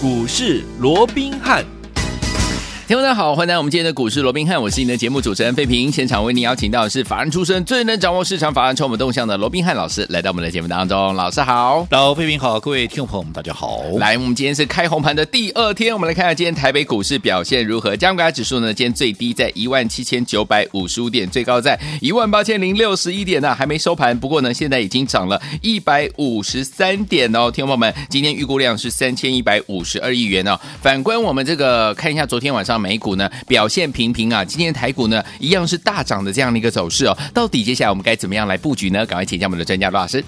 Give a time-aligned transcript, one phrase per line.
[0.00, 1.77] 股市罗宾汉。
[2.88, 5.92] 听众大家好，欢迎来到我们今天的股市罗宾汉，我是你的节目主持人费平。
[5.92, 11.14] 现场为您邀请到的是法人出身、最能掌握市场法人筹码动向的罗宾汉老师，来到我们的节目当中。
[11.14, 13.82] 老师好，老费平好，各位听众朋友们大家好。
[13.98, 17.94] 来，我们今天是开红盘的第二天，我们来看看今天台北股市表现如何。
[17.94, 24.18] 加权指数呢，今天最低在一万七千九百五十五点，最高在一万八千零六十一点呢，还没收盘。
[24.18, 27.50] 不过呢，现在已经涨了一百五十三点哦。
[27.50, 30.58] 听众朋友们，今天预估量是三千一百五十二亿元哦。
[30.80, 37.16] 反观我们这个，看一下昨天晚上美股呢表现平平啊，今天台股呢一样是大涨的这样的一个走势哦。
[37.34, 39.04] 到底接下来我们该怎么样来布局呢？
[39.06, 40.24] 赶快请教我们的专家罗老师。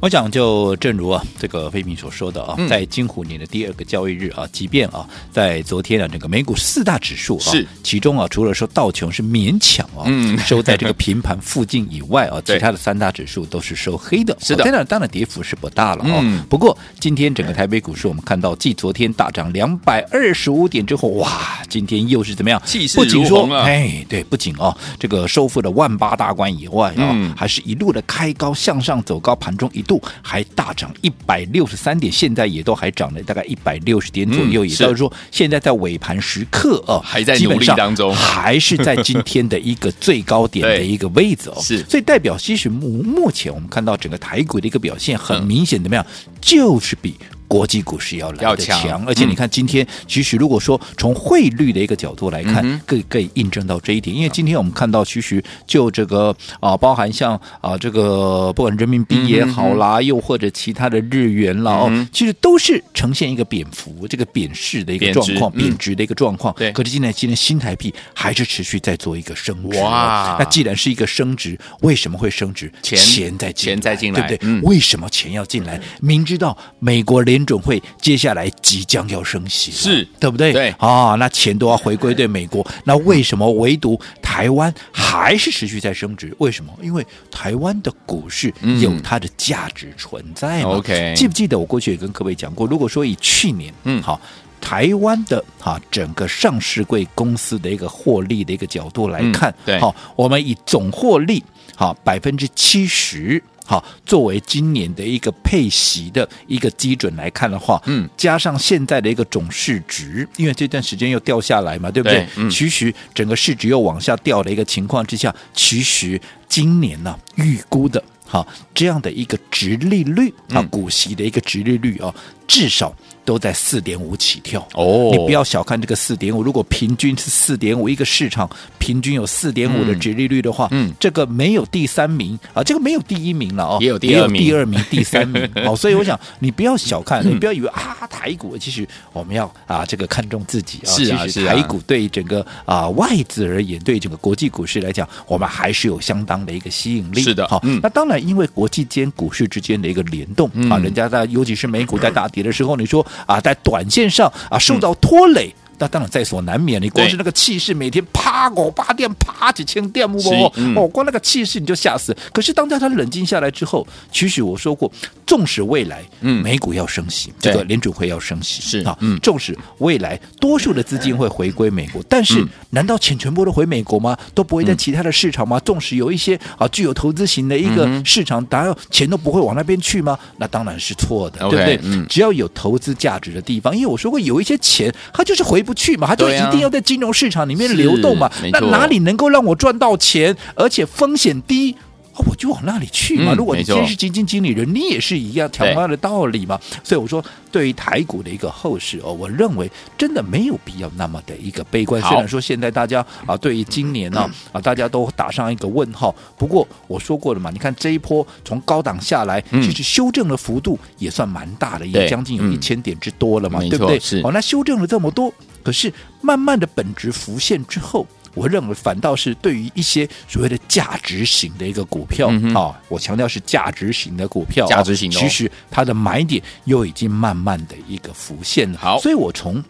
[0.00, 14.36] 我想就正如啊这个飞平所说的啊，嗯、在金虎年的第二个交易日啊，即便啊在昨天啊这个美股四大指数啊，是其中啊除了说道琼是勉强啊、嗯、 收在这个平盘附近以外啊， 其他的三大指数都是收黑的。
[14.40, 16.18] 是的，当然当然跌幅是不大了啊。
[16.22, 22.60] 嗯、不过今天整个台北股市我们看到，继昨天大涨两百二十五点之后，哇，今天又是怎么样？
[22.64, 23.62] 气势如虹啊！
[23.64, 46.04] 哎，对，不仅哦，这个收复了万八大关以外啊，嗯、还是一路的开高向上走高，盘中一度还大涨一百六十三点，现在也都还涨了大概一百六十点左右，嗯、也就是说，现在在尾盘时刻哦，还在努力当中，还是在今天的一个最高点 的一个位置哦，是，所以代表其实目目前我们看到整个台股的一个表现很明显，怎么样？
[46.26, 47.16] 嗯、就是比。
[47.52, 54.16] 国际股市要来的强，强而且你看今天，其实如果说从汇率的一个角度来看，可以可以印证到这一点。
[54.16, 66.54] 因为今天我们看到，其实就这个啊，包含像啊这个不管人民币也好啦，又或者其他的日元啦，哦，其实都是呈现一个贬幅、这个贬势的一个状况，贬值的一个状况。
[66.56, 69.78] 对，可是今天今天新台币还是持续在做一个升值。
[69.78, 72.72] 哇，那既然是一个升值，为什么会升值？
[72.82, 74.60] 钱钱在钱在进来，对不对？
[74.62, 75.78] 为什么钱要进来？
[76.00, 80.52] 明知道美国联准会接下来即将要升息，是对不对？
[80.52, 86.34] 对啊，那钱都要回归对美国，那为什么唯独台湾还是持续在升值？
[86.38, 86.72] 为什么？
[86.82, 90.70] 因为台湾的股市有它的价值存在嘛。
[90.70, 92.66] OK，记不记得我过去也跟各位讲过？
[92.66, 94.20] 如果说以去年，嗯，好，
[94.60, 101.42] 台湾的哈整个上市柜公司的一个获利的一个角度来看，对，好，我们以总获利
[101.74, 103.42] 好百分之七十。
[103.72, 112.18] 好，作为今年的一个配息的一个基准来看的话，嗯，加上现在的一个总市值，因为这段时间又掉下来嘛，对不对？
[112.18, 122.14] 对嗯，其实整个市值又往下掉的一个情况之下，其实今年呢、啊，预估的哈这样的一个值利率啊，股息的一个值利率啊，
[122.46, 122.94] 至少。
[123.24, 125.12] 都在四点五起跳哦，oh.
[125.12, 126.42] 你不要小看这个四点五。
[126.42, 135.76] 如果平均是四点五，一个市场平均有四点五的殖利率的话，嗯，这个没有第三名啊，这个没有第一名了哦，也有第二名，第二名、第三名 哦。
[135.76, 147.22] 所以我想，你不要小看，你不要以为啊，台股其实我们要啊这个看重自己啊，是啊，是啊，台股对整个啊外资而言，对整个国际股市来讲，我们还是有相当的一个吸引力。
[147.22, 153.06] 是的，好，嗯，那当然，因为国际间股市之间的一个联动啊，人家在尤其是美股在大跌的时候，你说。
[153.26, 156.80] 啊，在短线上啊受到拖累，那、嗯、当然在所难免。
[156.80, 162.16] 你光是那个气势，每天啪五八点，啪几千点，哦，嗯、哦，光那个气势你就吓死。
[162.32, 164.90] 可是当在他冷静下来之后，其实我说过。
[165.24, 174.14] 纵使未来，嗯，美股要升息，嗯、这个联准会要升息，是啊，嗯，纵使未来多数的资金会回归美国，但是难道钱全部都回美国吗？
[174.34, 175.58] 都不会在其他的市场吗？
[175.60, 180.18] 纵使有一些啊具有投资型的一个市场，当然钱都不会往那边去吗？
[180.36, 181.80] 那当然是错的，对不对？
[181.82, 191.76] 嗯，只要有投资价值的地方，因为我说过有一些钱它就是回不去嘛，它就一定要在金融市场里面流动嘛，那哪里能够让我赚到钱，而且风险低？
[192.14, 193.32] 哦，我就往那里去嘛。
[193.34, 196.60] 如果你今天是基金经理人，你也是一样同样的道理嘛。
[196.84, 202.02] 所以我说，对于台股的一个后市哦，我认为真的没有必要那么的一个悲观。
[202.02, 206.14] 虽然说现在大家啊，对于今年呢啊，大家都打上一个问号。
[206.36, 213.98] 不过我说过了嘛，你看这一波从高档下来，其实修正的幅度也算蛮大的，也将近有一千点之多了嘛，对不对？
[213.98, 214.20] 是。
[214.22, 215.32] 哦，那修正了这么多，
[215.62, 218.06] 可是慢慢的本质浮现之后。
[218.34, 228.78] 我认为反倒是对于一些所谓的价值型的一个股票啊、嗯哦，我强调是价值型的股票，价值型的、哦，其实它的买点又已经慢慢的一个浮现了。
[228.78, 229.62] 好，所以我从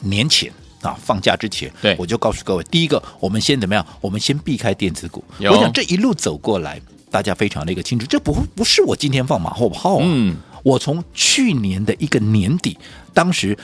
[0.00, 0.52] 年前
[0.82, 3.86] 啊放假之前，对，我就告诉各位，第一个，我们先怎么样？
[4.00, 5.24] 我们先避开电子股。
[5.38, 6.80] 我想这一路走过来，
[7.10, 10.02] 大家非常的一个清楚，这不不是我今天放马后炮啊。
[10.04, 12.76] 嗯，我从去年的一个年底，
[13.14, 13.56] 当时。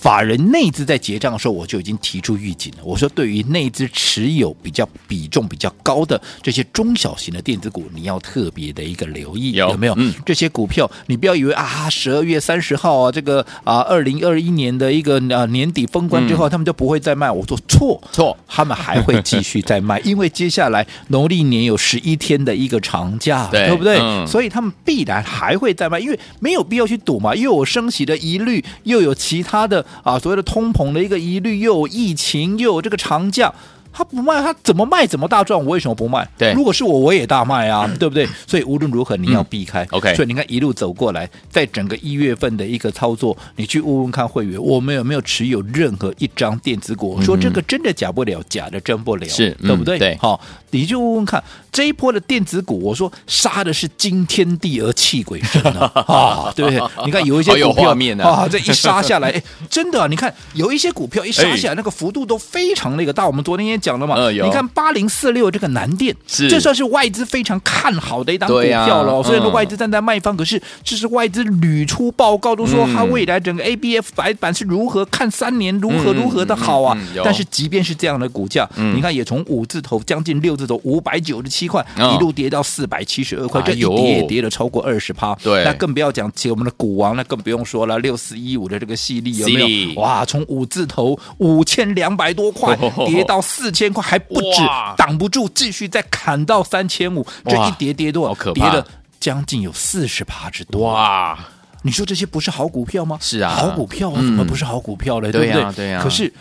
[0.00, 2.78] 法人内资在结账的时候，我就已经提出预警了。
[2.84, 9.94] 我说，对于内资持有比较比重比较高的这些中小型的电子股，你要特别的一个留意，有，有没有？
[9.96, 17.28] 嗯，这些股票，你不要以为啊，十二月三十号啊，这个啊，二零二一年的一个啊年底封关之后，嗯，他们就不会再卖。
[17.28, 23.98] 我说错错，他们还会继续再卖， 因为接下来农历年有十一天的一个长假，对，对不对？
[23.98, 29.84] 嗯，所以他们必然还会再卖，因为没有必要去赌嘛，又有升息的疑虑，又有其他的。
[30.02, 33.52] 啊，所谓的通膨的一个疑虑，又有疫情，又有这个长假。
[33.90, 35.58] 他不卖，他怎么卖怎么大赚？
[35.58, 36.28] 我为什么不卖？
[36.36, 38.28] 对，如果是我，我也大卖啊，对不对？
[38.46, 39.82] 所以无论如何，你要避开。
[39.84, 47.16] 嗯、OK，所以你看一路走过来，在整个一月份的一个操作，你去问问看会员，我们有没有持有任何一张电子股？
[47.16, 49.98] 我说这个真的假不了，假的真不了，是对不对？
[49.98, 50.38] 对，好，
[50.70, 56.80] 你就问问看这一波的电子股，我说杀的是惊天地而泣鬼神啊， 啊，对不对？
[57.04, 63.26] 你看有一些 股票面啊，这一杀下来，哎，真的啊，你看有一些股票一杀下来，那个幅度都非常那个大。
[63.26, 63.98] 我们昨天也讲。
[63.98, 64.14] 了嘛？
[64.14, 69.20] 呃、你看八零四六这个南电，是这算是外资非常看好的一档股票了。
[69.24, 76.96] 虽然说外资站在卖方，可是这是外资屡出报告，都说它未来整个 ABF 白板是如何看三年如何如何的好啊。
[77.24, 85.34] 但是即便是这样的股价，你看也从五字头将近六字头五百九十七块一路跌到四百七十二块，这一跌也跌了超过二十趴。
[85.36, 90.00] 对，那更不要讲起我们的股王，那更不用说了，六四一五的这个系列有没有？
[90.00, 92.76] 哇，从五字头五千两百多块
[93.06, 93.72] 跌到四。
[93.78, 94.60] 千块还不止，
[94.96, 98.52] 挡不住，继续再砍到三千五，这一跌跌多少？
[98.52, 98.84] 跌了
[99.20, 100.90] 将近有四十趴之多。
[100.92, 101.38] 哇！
[101.82, 103.16] 你说这些不是好股票吗？
[103.20, 105.30] 是啊，好股票怎么不是好股票嘞？
[105.30, 105.72] 对不对？
[105.74, 106.00] 对呀。
[106.02, 106.32] 可是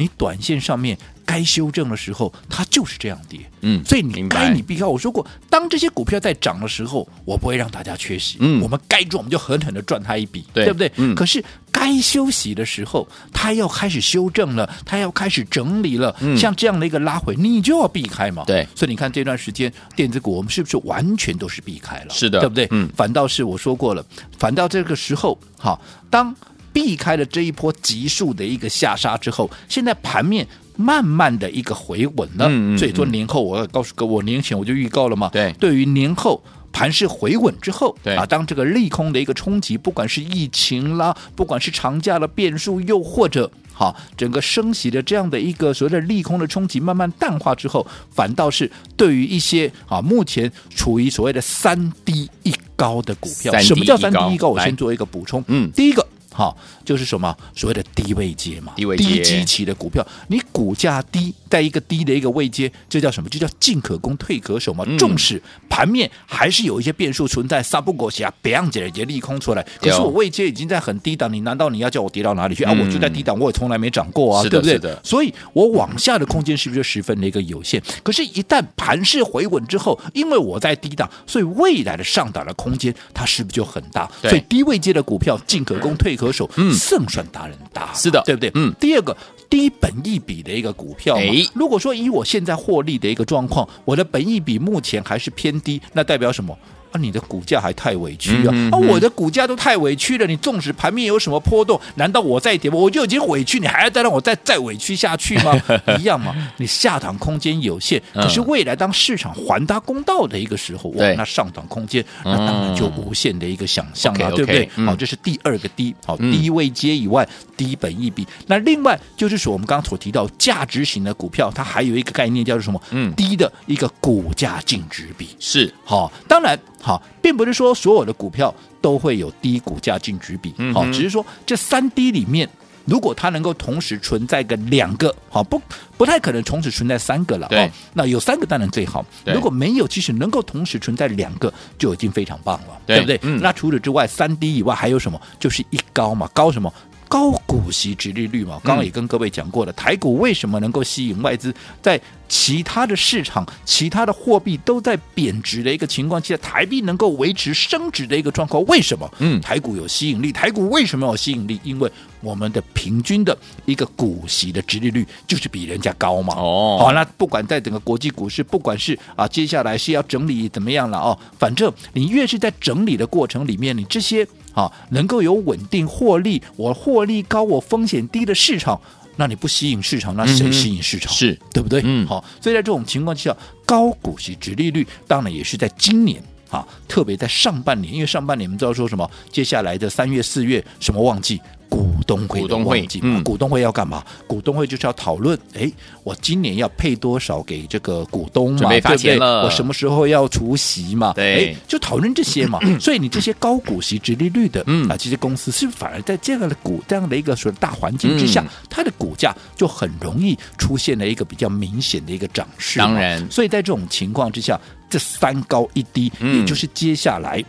[0.00, 0.96] 你短线上面。
[1.26, 3.38] 该修正的时候，它就是这样跌。
[3.60, 4.84] 嗯，所以你该你避开。
[4.84, 8.38] 我说过，当这些股票在涨的时候，我不会让大家缺席。
[8.40, 10.90] 嗯，我们该赚，我们就狠狠的赚它一笔，对，对不对？
[10.96, 11.14] 嗯。
[11.14, 16.12] 可是该休息的时候，它要开始修正了，它要开始整理了。
[16.18, 18.42] 嗯，像这样的一个拉回，你就要避开嘛。
[18.44, 18.66] 对。
[18.74, 22.06] 所以你看这段时间电子股，我们是不是完全都是避开了？
[22.10, 22.66] 是的，对不对？
[22.72, 22.88] 嗯。
[22.96, 24.04] 反倒是我说过了，
[24.36, 25.80] 反倒这个时候，好，
[26.10, 26.34] 当
[26.72, 30.46] 避开了这一波急速的一个下杀之后，现在盘面。
[30.76, 35.28] 慢慢的一个回稳了，嗯嗯嗯，所以说年后我要告诉各位，我年前我就预告了嘛。
[35.28, 54.48] 对，对于年后盘势回稳之后，对啊，当这个利空的一个冲击，不管是疫情啦，不管是长假的变数，又或者哈整个升息的这样的一个所谓的利空的冲击慢慢淡化之后，反倒是对于一些啊目前处于所谓的三低一高的股票，什么叫三低一高？
[54.48, 56.06] 我先做一个补充，嗯，第一个。
[56.32, 63.28] 好，就是什么所谓的低位阶嘛，低位阶低基期的股票，你股价低，在一个低的一个位阶，这叫什么？
[63.28, 64.84] 这叫进可攻，退可守嘛。
[64.98, 69.66] 纵使盘面还是有一些变数存在，杀不过去啊，别让姐姐利空出来。
[69.80, 72.72] 可是我位阶已经在很低档，你难道你要叫我跌到哪里去啊？
[72.72, 74.96] 我就在低档，我也从来没涨过啊，对不对？
[75.02, 77.82] 所以，我往下的空间是不是就十分的一个有限？
[78.02, 84.10] 可是，一旦盘势回稳之后，因为我在低档，所以未来的上档的空间它是不是就很大？
[84.22, 88.50] 所以，低位阶的股票进可攻，退可守，嗯，胜算大人大，是的，对不对？
[88.54, 88.74] 嗯。
[88.78, 89.16] 第二个。
[89.50, 91.18] 低本益比的一个股票，
[91.54, 96.56] 如果说以我现在获利的一个状况，我的本益比目前还是偏低，那代表什么？
[96.92, 98.54] 啊，你的股价还太委屈啊！
[98.72, 100.26] 啊，我的股价都太委屈了。
[100.26, 105.60] 你纵使盘面有什么波动，难道我再跌，我就已经委屈，你还要再让我再再委屈下去吗？
[105.98, 108.00] 一样嘛，你下档空间有限。
[108.14, 114.68] 可是未来当市场还他公道的一个时候，哇，那上档空间那当然就无限的一个想象了，对不对？
[114.84, 118.26] 好，这是第二个低，好，低位接以外，低本益比。
[118.46, 122.82] 那另外就是说，我们刚刚所提到价值型的股票，它还有一个概念叫做什么？
[122.90, 126.58] 嗯，低的一个股价净值比是好，当然。
[126.80, 132.48] 好，并不是说所有的股票都会有低股价净值比，好，只是说这三低里面，
[132.86, 135.60] 如果它能够同时存在个两个，好，不
[135.96, 143.20] 不太可能同时存在三个了，对，那有三个当然最好，如果没有，其实能够同时存在两个就已经非常棒了，对不对？
[143.40, 145.20] 那除此之外，三低以外还有什么？
[145.38, 146.72] 就是一高嘛，高什么？
[147.10, 151.52] 高股息直利率嘛，刚刚也跟各位讲过了，台股为什么能够吸引外资？
[151.82, 159.12] 在其他的市场、其他的货币都在贬值的一个情况下，台币能够维持升值的一个状况，为什么？
[159.18, 160.30] 嗯，台股有吸引力。
[160.30, 161.58] 台股为什么有吸引力？
[161.64, 161.90] 因为
[162.20, 166.34] 我们的平均的一个股息的殖利率就是比人家高嘛。
[166.36, 174.24] 哦，好，那不管在整个国际股市，不管是啊接下来是要整理怎么样了哦，反正你越是在整理的过程里面，你这些。
[174.60, 178.78] 啊，能够有稳定获利，我获利高，我风险低的市场，
[179.16, 181.10] 那你不吸引市场，那谁吸引市场？
[181.10, 181.80] 嗯、是对不对？
[181.84, 191.40] 嗯，好，所以在这种情况下，高股息、直利率，当然也是在今年啊，特别在上半年，因为上半年我们知道说什么，接下来的三月、四月什么旺季？
[191.70, 194.04] 股东会股东会、嗯、股东会要干嘛？
[194.26, 195.70] 股东会就是要讨论，哎，
[196.02, 198.58] 我今年要配多少给这个股东嘛？
[198.58, 201.12] 准备发钱了，我什么时候要除息嘛？
[201.14, 202.58] 对，就讨论这些嘛。
[202.80, 212.80] 所以你这些高股息、直利率的，嗯啊，这些公司是反而在这样的股这样的一个所谓大环境之下，嗯、它的股价就很容易出现了一个比较明显的一个涨势。
[212.80, 217.44] 当然，所以在这种情况之下，这三高一低，嗯、也就是接下来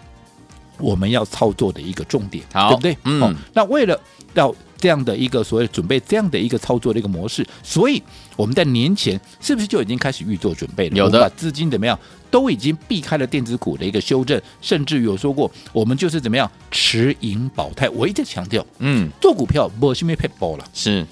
[0.81, 2.97] 我们要操作的一个重点，对不对？
[3.05, 3.99] 嗯、哦，那为了。
[4.33, 8.01] 要这样的一个所谓准备这样的一个操作的一个模式，所以
[8.37, 10.95] 我们在年前是不是就已经开始预做准备了？
[10.95, 11.99] 有的，把资金怎么样
[12.31, 17.89] 都已经避开了电子股的一个修正，甚至有说过我们就是怎么样持盈保泰。
[17.89, 21.05] 我一直强调，嗯，做股票不是没配包了，是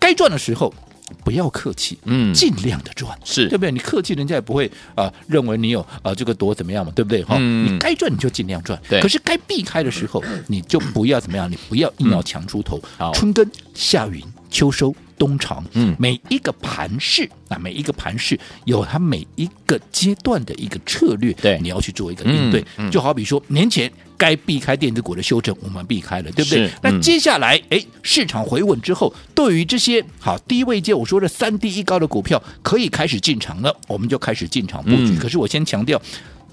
[0.00, 0.74] 该赚的时候。
[1.22, 3.70] 不要客气，嗯，尽量的赚，是对不对？
[3.70, 7.22] 你客气，人家也不会啊、呃，认为你有啊、呃、这个多怎么样嘛，对不对？
[7.24, 9.00] 哈、嗯，你该赚你就尽量赚，对。
[9.00, 12.80] 可是该避开的时候，你就不要怎么样，你不要硬要强出头。
[13.12, 14.94] 春耕、夏耘、秋收。
[15.18, 22.60] 东长，嗯，每一个盘势啊，每一个盘势有它每一个阶段的一个策略，对，你要去做一个应对。
[22.76, 26.66] 嗯嗯、就好比说，年前该避开电子股的修正，我们避开了，对不对？
[26.66, 35.14] 嗯、那接下来，哎，市场回稳之后，对于这些好低位界，我说的三低一高的股票，可以开始进场了，我们就开始进场布局。
[35.14, 36.00] 嗯、可是我先强调，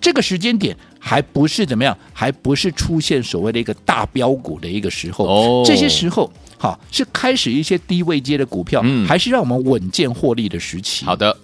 [0.02, 5.26] 这个时间点还不是怎么样，还不是出现所谓的一个大标股的一个时候。
[5.26, 6.32] 哦，这些时候。
[6.58, 11.04] 好，是开始一些低位接的股票，嗯、还是让我们稳健获利的时期？
[11.04, 11.36] 好的，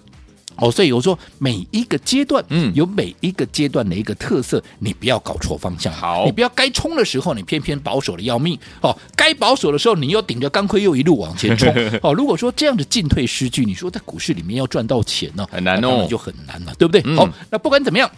[0.54, 5.92] 哦，所以我说每一个阶段，嗯，有每一个阶段的一个特色，你不要搞错方向。
[5.92, 8.56] 好，你不要该冲的时候，你偏偏保守的要命。
[8.80, 11.68] 哦，该保守的时候，你又顶着钢盔又一路往前冲。
[12.00, 17.02] 哦，如果说这样的进退失据，你说在股市里面要赚到钱呢，很难哦，就很难了，对不对？
[17.06, 18.08] 嗯、好，那不管怎么样。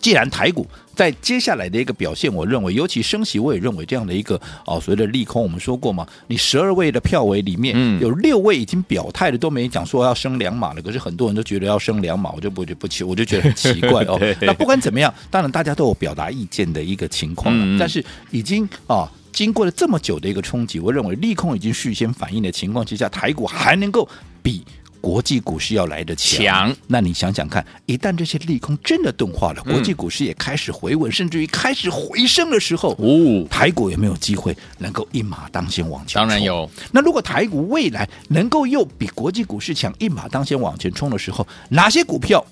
[0.00, 14.20] 既然台股在接下来的一个表现，我认为尤其升息，我也认为这样的一个哦，所谓的利空，我们说过嘛，你十二位的票委里面，嗯，有六位已经表态的都没讲说要升两码了，可是很多人都觉得要升两码，我就不就不奇，我就觉得很奇怪哦。
[14.42, 24.06] 那不管怎么样，当然大家都有表达意见的一个情况，嗯、但是已经啊、哦，经过了这么久的一个冲击，我认为利空已经事先反应的情况之下，台股还能够
[24.42, 24.62] 比。
[25.06, 36.22] 国际股市要来的强，强，那你想想看，一旦这些利空真的钝化了，国际股市也开始回稳，嗯、甚至于开始回升的时候，哦，台股有没有机会能够一马当先往前冲？
[36.22, 36.68] 当然有。
[36.90, 42.44] 那如果台股未来能够又比国际股市强，一马当先往前冲的时候，哪些股票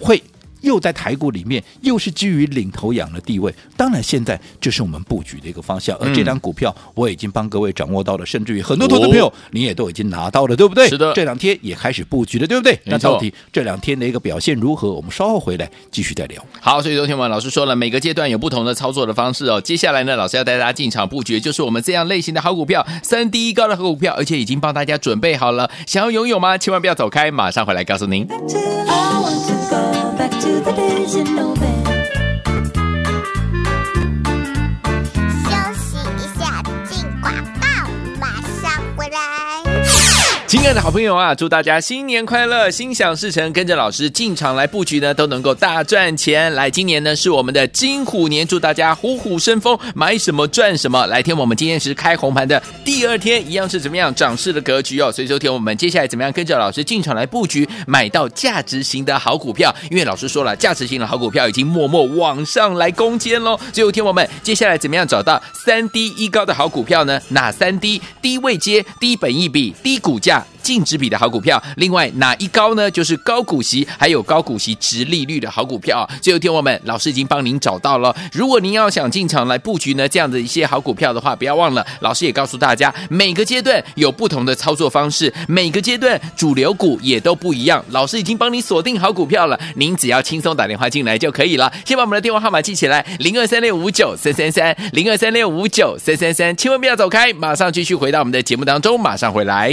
[0.00, 0.20] 会？
[0.66, 3.54] 又在台股里面，又是居于领头羊的地位。
[3.76, 5.96] 当然，现在就是我们布局的一个方向。
[5.98, 10.88] 而这张股票，我已经帮各位掌握到了，甚至于很多投资朋友，你也都已经拿到了，对不对？
[10.88, 11.12] 是的。
[11.14, 12.78] 这两天也开始布局了，对不对？
[12.84, 14.90] 那到底这两天的一个表现如何？
[14.92, 16.44] 我们稍后回来继续再聊。
[16.60, 19.60] 好，所以昨天我们老师说了，每个阶段有不同的操作的方式哦。
[19.60, 25.70] 接下来呢，老师要带大家进场布局，就是我们这样类型的好股票，三低一高的好股票，而且已经帮大家准备好了。
[25.86, 26.58] 想要拥有吗？
[26.58, 28.26] 千万不要走开，马上回来告诉您。
[30.60, 31.55] the days you know
[40.56, 46.52] 亲爱的好朋友啊，祝大家新年快乐，心想事成，跟着老师进场来布局呢，都能够大赚钱。
[46.54, 51.06] 来，今年呢是我们的金虎年，祝大家虎虎生风，买什么赚什么。
[51.06, 55.12] 来听我们今天是开红盘的第二天，一样是怎么样涨势的格局哦。
[55.12, 59.72] 所以，说听我们接下来怎么样跟着老师进场来布局，买到价值型的好股票。
[59.88, 63.56] 因为老师说了，价值型的好股票已经默默往上来攻坚喽。
[63.72, 67.20] 最后听我们接下来怎么样找到三低一高的好股票呢？
[67.28, 68.00] 哪三低？
[68.20, 70.44] 低位接、低本一比、低股价。
[70.62, 72.90] 净值比的好股票，另外哪一高呢？
[72.90, 76.08] 就是高股息，还有高股息殖利率的好股票。
[76.20, 78.14] 最后天我们老师已经帮您找到了。
[78.32, 87.84] 如果您要想进场来布局呢，这样的一些好股票的话，不要忘了，老师也告诉大家，每个阶段有不同的操作方式，每个阶段主流股也都不一样。
[87.90, 91.72] 老师已经帮你锁定好股票了，您只要轻松打电话进来就可以了。
[91.84, 99.72] 先把我们的电话号码记起来：零二三六五九三三三，零二三六五九三三三，千万不要走开，马上继续回到我们的节目当中，马上回来。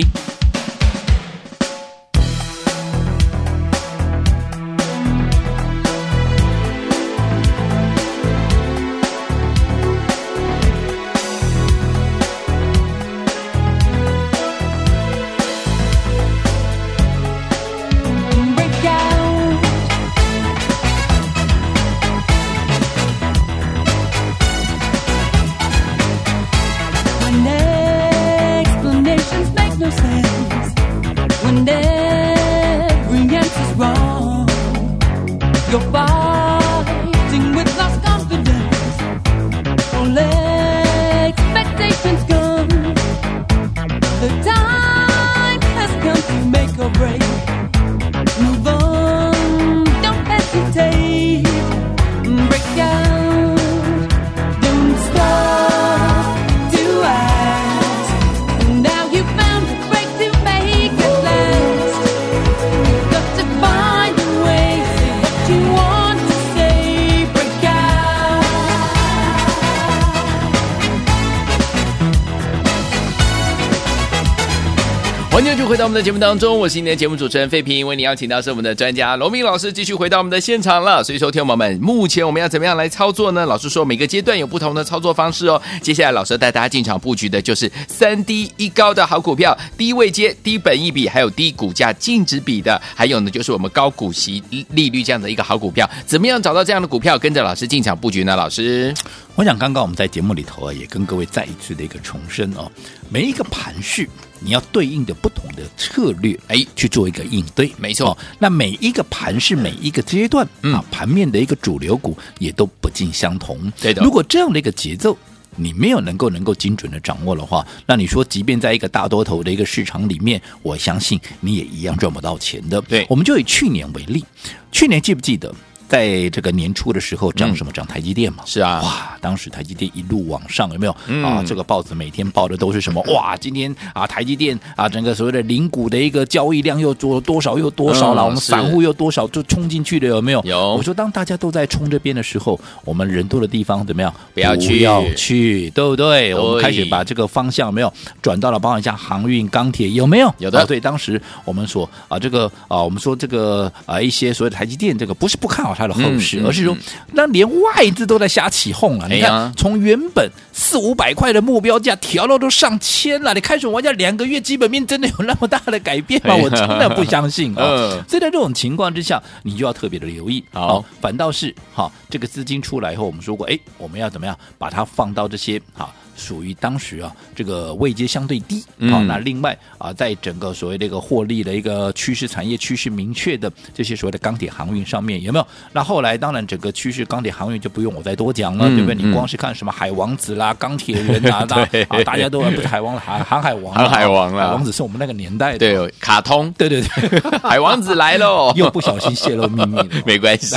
[75.83, 81.03] 到我们的节目当中，我是你的节目主持人费平，为你邀请到是我们的专家罗明老师，继续回到我们的现场了。
[81.03, 83.45] 所以说，听友们，目前我们要怎么样来操作呢？
[83.45, 85.61] 老师说每个阶段有不同的操作方式哦。
[85.81, 95.89] 接下来老师带大家进场布局的就是三低一高的好股票，低位阶、低本一比，还有低股价净值比的，还有呢就是我们高股息利率这样的一个好股票。
[96.05, 98.37] 怎么样找到这样的股票，跟着老师进场布局呢？
[98.37, 98.93] 老师，
[99.35, 102.71] 我想刚刚我们在节目里头啊，也跟各位再一次的一个重申哦，
[103.09, 104.09] 每一个盘序。
[104.43, 108.17] 你要对应的不同的策略，哎，去做一个应对，没错。
[108.39, 113.71] 那每一个盘是每一个阶段，嗯，啊，盘面的一个主流股也都不尽相同。
[113.81, 114.01] 对的。
[114.03, 115.17] 如果这样的一个节奏
[115.55, 122.81] 你没有能够能够精准的掌握的话，那你说，即便在一个大多头的一个市场里面，我相信你也一样赚不到钱的。
[122.81, 124.25] 对，我们就以去年为例，
[124.71, 125.53] 去年记不记得？
[125.87, 127.71] 在这个年初的时候，涨什么？
[127.71, 128.43] 涨台积电嘛？
[128.45, 130.95] 是啊，哇，当时台积电一路往上，有没有？
[131.07, 133.01] 嗯、啊，这个报纸每天报的都是什么？
[133.13, 138.21] 哇，今天啊，台积电啊，整个所谓的零股的一个交易量又做多少又多少了？
[138.23, 140.41] 嗯、我们散户又多少就冲进去的，有没有？
[140.43, 140.75] 有。
[140.75, 144.13] 我说，当大家都在冲这边的时候，我们人多的地方怎么样？
[144.33, 146.33] 不要去，不要去，对不对？
[146.35, 150.33] 我们开始把这个方向有没有转到了，包括像航运、钢铁，有没有？
[150.39, 150.65] 有的。
[150.65, 156.75] 对，当时我们说啊，这个啊，我们说这个啊，一些所谓的台积电，这个不是不看好它的后市，嗯、而是说。
[157.13, 159.07] 那连外资都在瞎起哄了。
[159.07, 163.33] 你看，从原本四五百块的目标价调到都上千了。
[163.33, 166.35] 你开始玩家两个月基本面真的有那么大的改变吗？
[166.35, 167.63] 我真的不相信啊！
[168.07, 170.43] 所以在这种情况之下，你就要特别的留意。
[170.51, 175.93] 好，反倒是好，这个资金出来以后，我们说过，哎，我们要怎么样把它放到这些好。
[176.15, 178.93] 属于当时啊，这个位阶相对低，好、嗯。
[178.93, 185.47] 哦，那另外啊，在整个所谓这个获利的一个趋势产业趋势明确的这些所谓的钢铁航运上面有没有？
[185.71, 188.95] 那后来当然整个趋势钢铁航运就不用我再多讲了，嗯、对不对？
[188.95, 191.83] 你光是看什么海王子啦、 钢铁人啊，对。
[191.83, 200.55] 啊，大家都不是海王， 航航海王，航海王了，海王子是我们那个年代的，对，卡通，对对对， 海王子来喽，又不小心泄露秘密了，没关系，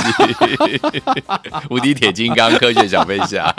[1.69, 3.53] 无敌铁金刚，科学小飞侠，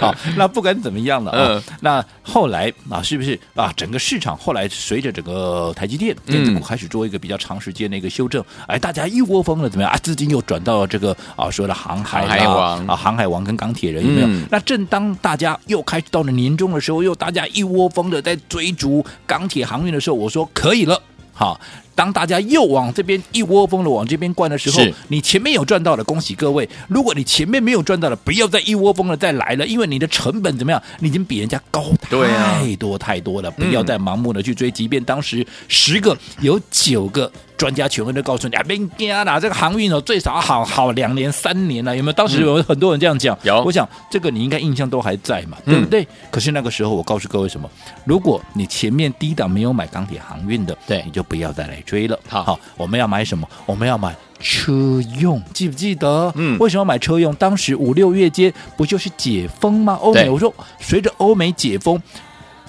[0.00, 2.04] 好，那不管怎么样嗯、那。
[2.26, 3.70] 后来啊，是不是啊？
[3.76, 9.96] 整个市场后来随着整个台积电电子股开始做一个比较长时间的一个修正，哎、嗯，大家一窝蜂的怎么样啊？
[9.98, 14.26] 资金又转到了这个啊，所谓的航海、海王啊，航海王跟钢铁人有没有？
[14.26, 20.98] 嗯、那正当大家又开始到了年终的时候，又大家一窝蜂的在追逐钢铁航运的时候，我说可以了，
[21.34, 21.60] 好。
[21.94, 30.82] 当大家又往这边一窝蜂的往这边灌的时候，你前面有赚到的，恭喜各位；如果你前面没有赚到的，不要再一窝蜂的再来了，因为你的成本怎么样？
[31.00, 34.70] 你已经比人家高太多太多了，不要再盲目的去追。
[34.70, 37.30] 即便当时十个有九个。
[37.56, 42.12] 专家权威都告诉你啊，别惊啦，这个航运哦，最少好好两年三年了，有没有？
[42.12, 43.38] 当时有很多人这样讲。
[43.44, 46.02] 有，我想这个你应该印象都还在嘛，对不对？
[46.02, 47.70] 嗯、可是那个时候，我告诉各位什么？
[48.04, 52.18] 如果你前面低档没有买钢铁航运的，对，你就不要再来追了。
[52.28, 53.48] 好，好，我们要买什么？
[53.66, 56.32] 我们要买车用，记不记得？
[56.36, 57.34] 嗯，为什么买车用？
[57.36, 59.98] 当时五六月间不就是解封吗？
[60.00, 62.00] 欧美，我说随着欧美解封，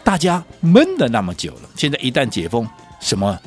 [0.03, 2.67] 大家闷了那么久了，现在一旦解封，
[2.99, 3.37] 什么？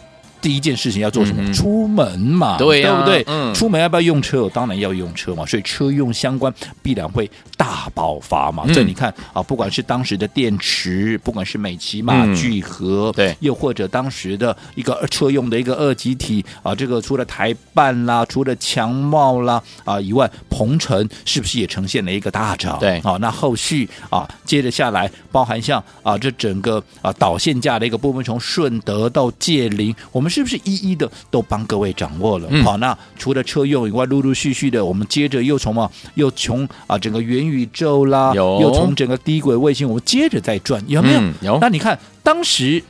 [0.49, 1.43] 第一件事情要做什么？
[1.43, 3.25] 嗯、出门嘛，对，啊、对不对？
[3.27, 4.49] 嗯、出门要不要用车？
[4.49, 8.65] 当然要用车嘛，所以车用相关必然会大爆发嘛。
[8.73, 22.79] 这、嗯、你看啊，不管是当时的电池，不管是美琪玛、聚合，对，又或者当时的一个车用的一个二极体啊，这个除了台办啦，除了强茂啦啊以外，鹏程是不是也呈现了一个大涨？
[22.79, 30.33] 对，好、啊，那后续啊，接着下来，包含像啊这整个啊导线架的一个部分，从顺德到界霖，我们。
[30.38, 32.49] 是不是一一的都帮各位掌握了？
[32.51, 41.21] 嗯、好，那除了车用以外，陆陆续续的，我们接着又从嘛，又从啊整个元宇宙啦，又从整个低轨卫星，我们接着再转，有没有？
[41.21, 41.59] 嗯、有。
[41.61, 42.83] 那你看，当时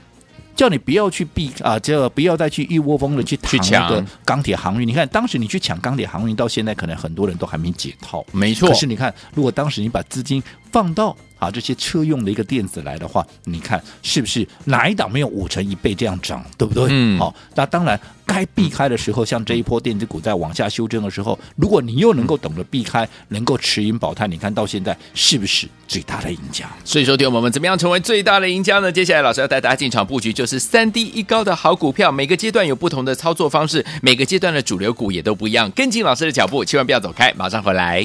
[0.55, 4.87] 叫你不要去避啊，这不要再去一窝蜂的去抢那个钢铁航运。
[4.87, 8.25] 你看，当时你去抢钢铁航运，到现在可能很多人都还没解套。
[8.33, 8.69] 没错。
[8.69, 16.89] 可是你看，如果当时你把资金放到啊，这些车用的一个电子来的话，你看是不是哪一档没有五成一倍这样涨，对不对？
[16.91, 26.69] 嗯，好，那当然该避开的时候，像这一波电子股在往下修正的时候，如果你又能够懂得避开，能够持盈保泰，你看到现在是不是最大的赢家？
[26.85, 28.91] 所以说，听我们怎么样成为最大的赢家呢？
[28.91, 38.05] 接下来老师要带大家进场布局，就是三低一高的好股票，每个阶段有不同的操作方式，每个阶段的主流股也都不一样，跟紧老师的脚步，千万不要走开，马上回来。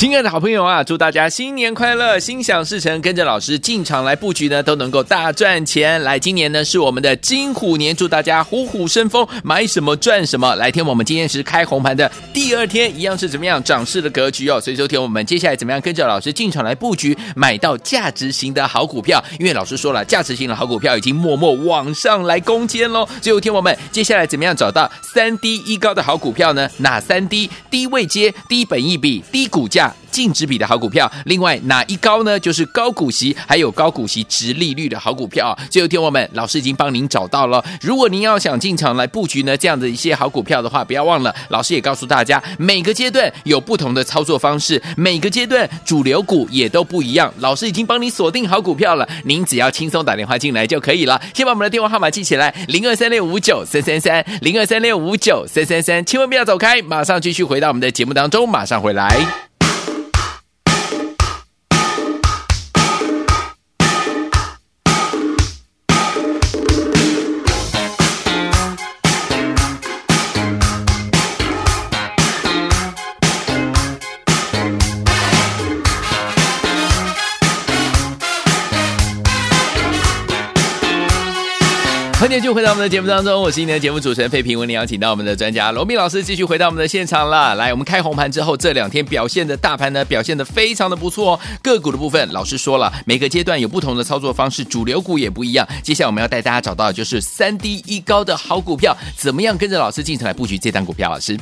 [0.00, 6.02] 亲爱的好朋友啊，祝大家新年快乐，心想事成，跟着老师进场来布局呢，都能够大赚钱。
[6.02, 10.54] 来，今年呢是我们的金虎年，祝大家虎虎生风，买什么赚什么。
[10.54, 14.00] 来听我们今天是开红盘的第二天，一样是怎么样涨势？
[14.00, 14.58] 的格局哦。
[14.58, 19.22] 所以说听我们接下来怎么样跟着老师进场来布局，买到价值型的好股票。
[19.38, 23.06] 因为老师说了，价值型的好股票已经默默往上来攻坚喽。
[23.20, 26.66] 最后听我们接下来怎么样找到三低一高的好股票呢？
[26.78, 27.50] 哪三低？
[27.70, 29.89] 低位接、低本一比、低股价。
[30.10, 32.38] 净值比的好股票，另外哪一高呢？
[32.38, 35.56] 就是高股息，还有高股息、殖利率的好股票。
[35.70, 37.64] 最后听我们，老师已经帮您找到了。
[37.80, 47.32] 如果您要想进场来布局呢，这样的一些好股票的话，不要忘了，老师也告诉大家，每个阶段有不同的操作方式，每个阶段主流股也都不一样。
[47.38, 51.20] 老师已经帮你锁定好股票了，您只要轻松打电话进来就可以了。
[51.34, 59.49] 先把我们的电话号码记起来：零二三六五九三三三，零二三六五九三三三，千万不要走开，马上继续回到我们的节目当中，马上回来。
[82.20, 87.54] 欢迎继续回到我们的节目当中，我是今天的节目主持人费平，为您邀请到我们的专家罗密老师继续回到我们的现场了。
[87.54, 91.40] 来，我们开红盘之后，这两天表现的大盘呢，表现的非常的不错哦。
[91.62, 95.66] 个股的部分，老师说了，每个阶段有不同的操作方式，主流股也不一样。
[95.82, 101.10] 接下来我们要带大家找到的就是三低一高的好股票，怎么样跟着老师进场来布局这档股票？
[101.10, 101.38] 老师。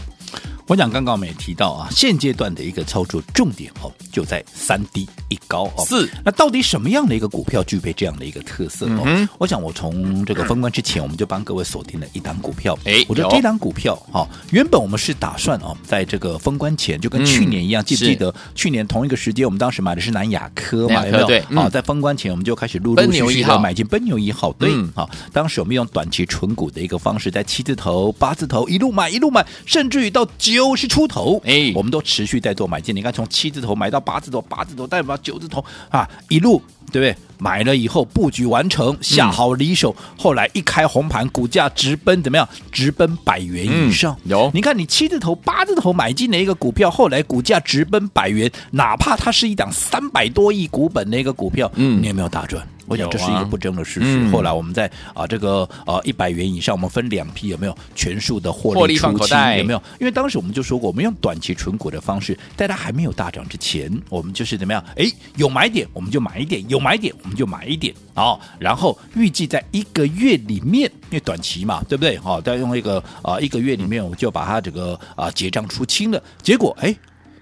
[0.69, 5.85] 我想刚刚我们也提到啊，现阶段的一个操作重点哦，就在三低一高哦。
[5.87, 9.03] 是，那到底什么样的一个股票具备这样的一个特色哦？
[9.07, 12.79] 嗯、我想我从这个封关之前，我们就帮各位锁定了一档股票。
[12.85, 21.07] 哎，我觉得这档股票哈、哦，原本我们是打算哦，在这个封关前就跟去年一样，嗯、记不记得去年同一个时间，我们当时买的是南亚科嘛？
[21.07, 21.27] 有没有？
[21.27, 24.53] 对，好、哦，在封关前我们就开始陆陆续续的买进奔牛一号。
[24.59, 31.41] 对，好、嗯，当时我们用短期纯股的一个方式，在七字头、八字头一路买一路买，甚至于到九十出头。
[31.45, 32.95] 哎，我们都持续在做买进。
[32.95, 37.15] 你看，从七字头买到八字头，八字头再买到九字头啊，一路对不对？
[37.41, 42.49] 买了以后布局完成，下好离手，嗯、后来一开红盘，股价直奔怎么样？
[42.73, 44.17] 直奔百元以上。
[44.25, 52.67] 嗯、有，你看你七字头、八字头买进的一个股票，后来股价直奔百元，哪怕它是一档三百多亿股本的一个股票，嗯，你有没有大赚？
[52.89, 54.19] 我想这是一个不争的事实。
[54.19, 59.37] 啊嗯、后来我们在啊这个呃一百元以上，我们分两批，有没有全数的获利出清？
[59.59, 59.83] 有没有？
[60.01, 64.85] 因为当时我们就说过，我们用短期存股的方式，在它还没有大涨之前，我们就是怎么样？
[64.97, 65.05] 哎，
[65.37, 67.95] 有买点我们就买一点，有买点我们就买一点。
[68.15, 72.19] 好，然后预计在一个月里面，因为短期嘛，对不对？
[72.19, 76.23] 好，再用一个啊一个月里面，我们就把它这个啊结账出清了。
[76.43, 76.95] 结果哎。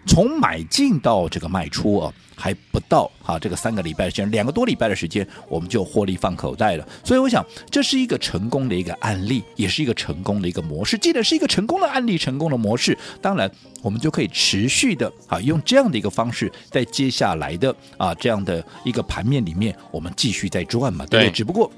[0.06, 6.88] 从买进到这个卖出啊，还不到啊这个三个礼拜的时间，两个多礼拜的时间，我们就获利放口袋了。
[7.04, 10.96] 所以我想，这是一个成功的一个案例，也是一个成功的一个模式。
[10.96, 13.50] 既然是一个成功的案例、成功的模式，当然
[13.82, 21.30] 我们就可以持续的啊用这样的一个方式，在接下来的啊这样的一个盘面里面，我们继续在赚嘛，对不对？
[21.30, 21.70] 对，只不过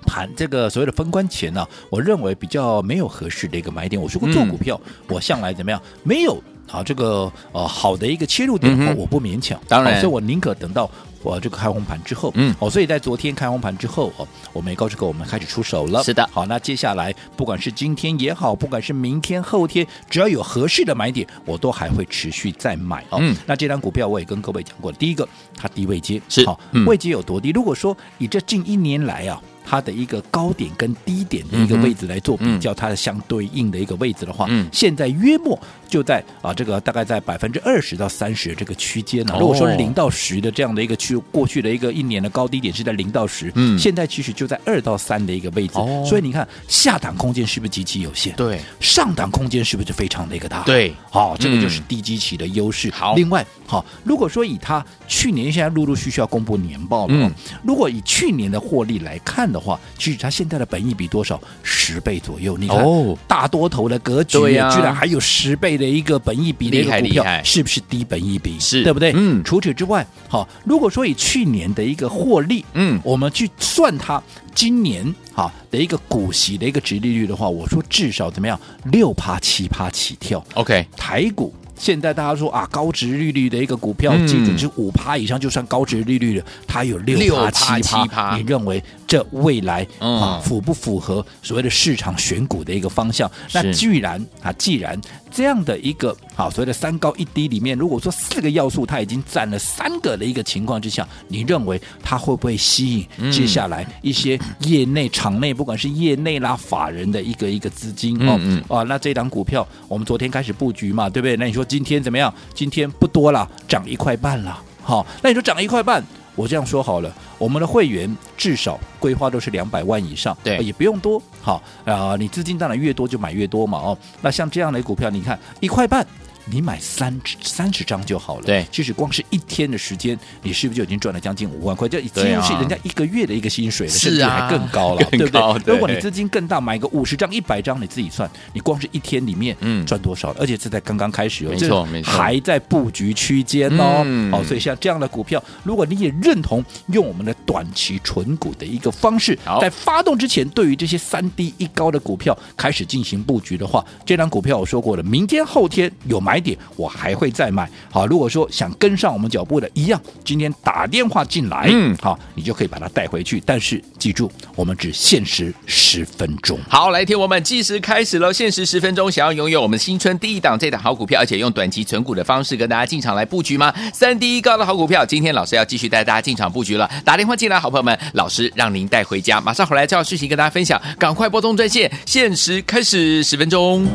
[0.00, 4.00] 盘这个所谓的封关前呢、啊，我认为比较没有合适的一个买点。
[4.00, 5.80] 我说过做股票，嗯、我向来怎么样？
[6.02, 6.42] 没有。
[6.70, 10.88] 啊，这个呃好的一个切入点，嗯、我不勉强，当然，所以我宁可等到
[11.20, 23.18] 我这个开红盘之后，嗯，哦，所以在昨天开红盘之后，哦，我们也告诉各位，我们开始出手了，是的，好，那接下来不管是今天也好，不管是明天后天，只要有合适的买点，我都还会持续再买哦。
[23.20, 27.50] 嗯，那这张股票我也跟各位讲过，第一个它低位接是好，位接有多低？
[27.50, 29.42] 如果说以这近一年来啊。
[29.64, 39.36] 它的一个高点跟低点的一个位置来做比较，它的相对应的一个位置的话，现在约莫就在啊这个大概在百分之二十到三十这个区间呢。
[39.38, 45.74] 如果说零到十的这样的一个区，过去的一个一年的高低点是在零到十，嗯，现在其实就在二到三的一个位置。
[46.06, 48.34] 所以你看下档空间是不是极其有限？
[48.34, 50.62] 对，上档空间是不是就非常的一个大？
[50.64, 52.90] 对，好，这个就是低基期的优势。
[52.90, 61.40] 好，另外好，如果说以它去年现在陆陆续续要公布年报了，如果以去年的获利来看的话，其实它现在的本益比多少？
[61.62, 62.56] 十倍左右。
[62.56, 62.78] 你看，
[63.26, 68.58] 大多头的格局，居然还有十倍的一个本益比的一个股票，是不是低本益比？
[68.60, 69.12] 是对不对？
[69.14, 69.42] 嗯。
[69.44, 74.22] 除此之外，好，如果说以去年的一个获利，嗯，我们去算它
[74.54, 78.58] 今年哈的一个股息的一个值利率的话，我说至少怎么样？
[78.84, 80.44] 六趴七趴起跳。
[80.54, 81.52] OK，台股。
[81.76, 93.28] 现在大家说啊，高值利率的一个股票，基准是五趴以上就算高值利率了，它有六趴七趴，你认为这未来啊符不符合所谓的市场选股的一个方向？
[93.52, 94.96] 那既然啊，既然
[95.32, 108.38] 这样的一个好所谓的三高一低里面，如果说四个要素它已经占了三个的一个情况之下，你认为它会不会吸引接下来一些业内场内不管是业内啦法人的一个一个资金哦？
[108.68, 111.36] 啊，那这档股票我们昨天开始布局嘛，对不对？
[111.36, 112.32] 那你说今天怎么样？
[112.54, 114.62] 今天不多了，涨一块半了。
[114.84, 116.00] 好，那你说涨一块半？
[116.36, 121.20] 我这样说好了，我们的会员至少规划都是两百万以上，对，也不用多。
[121.40, 121.54] 好
[121.86, 123.78] 啊、呃，你资金当然越多就买越多嘛。
[123.78, 126.06] 哦，那像这样的股票，你看一块半。
[126.46, 128.44] 你买三三十张就好了。
[128.44, 131.88] 对，其实光是一天的时间，你是不是就已经赚了将近五万块？
[131.88, 135.74] 这已经是人家一个月的一个薪水了，甚至还更高了， 对不对？
[135.74, 140.34] 如果你资金更大，买个五十张、一百张，你自己算，你光是一天里面赚多少？
[140.38, 144.04] 而且这才刚刚开始，没错没错，还在布局区间哦。
[144.32, 156.29] 好，所以像这样的股票，如果你也认同用我们的短期纯股的一个方式，在发动之前，对于这些三低一高的股票开始进行布局的话，这张股票我说过了，明天后天有买。
[156.38, 157.68] 点我还会再买。
[157.90, 163.42] 好，如果说想跟上我们脚步的一样，今天打电话进来，嗯，好，你就可以把它带回去。
[163.44, 166.58] 但是记住，我们只限时十分钟。
[166.68, 169.10] 好，来听我们计时开始了，限时十分钟。
[169.10, 173.72] 想要拥有我们新春第一档这档好股票，而且用短期存股的方式跟大家进场来布局吗？
[173.94, 176.90] 三低一高的好股票，今天老师要继续带大家进场布局了。
[177.04, 179.40] 打电话进来，好朋友们，老师让您带回家。
[179.40, 183.86] 马上回来，这要事情跟大家分享，赶快拨通专线，限时开始十分钟。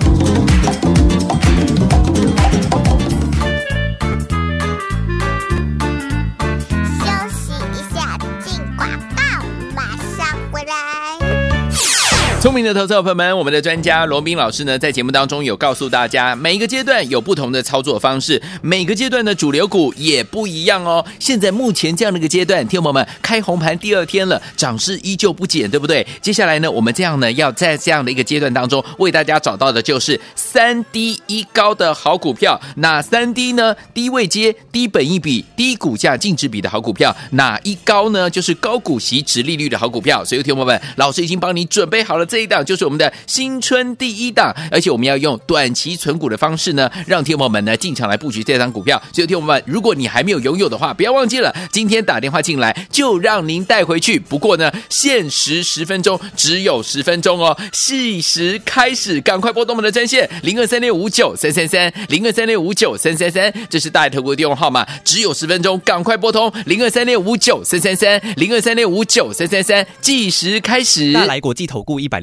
[12.45, 21.03] 聪明的投资者朋友们，我们的专家罗宾老师呢，在节目当中有告诉大家，每一个阶段有不同的操作方式，每个阶段的主流股也不一样哦。
[21.19, 26.05] 现在目前这样的一个阶段，听友们开红盘第二天了，涨势依旧不减，对不对？
[26.21, 32.62] 接下来呢，我们这样呢，要在这样的一个阶段当中，为大家找到的就是三低一高的好股票。
[32.75, 33.75] 哪三低呢？
[33.91, 37.15] 低位接、低本一比、低股价净值比的好股票。
[37.31, 38.29] 哪一高呢？
[38.29, 40.23] 就是高股息、值利率的好股票。
[40.23, 42.27] 所以，听友们，老师已经帮你准备好了。
[42.36, 49.02] 这一档就是我们的新春第一档，而且我们要用短期存股的方式呢，让天友们呢进场来布局这档股票。
[49.13, 54.19] 所以，天友们，如果你还没有拥有的话，不要忘记了，今天打电话进来就让您带回去。
[54.19, 57.58] 不过呢，限时十分钟，只有十分钟哦。
[57.71, 71.13] 计时开始，赶快拨动我们的专线零二三六五九三三三零二三六五九三三三，这是大爱投顾的电话号码，只有十分钟，赶快拨通零二三六五九三三三零二三六五九三三三，计时开始。
[71.13, 72.19] 大来国际投顾一百